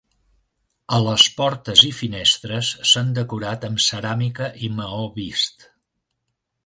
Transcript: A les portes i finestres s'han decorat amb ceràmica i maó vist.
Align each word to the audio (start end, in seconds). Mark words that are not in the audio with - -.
A 0.95 0.99
les 1.07 1.25
portes 1.41 1.83
i 1.89 1.91
finestres 1.97 2.71
s'han 2.93 3.11
decorat 3.21 3.67
amb 3.69 3.85
ceràmica 3.89 4.49
i 4.69 4.71
maó 4.79 5.05
vist. 5.19 5.69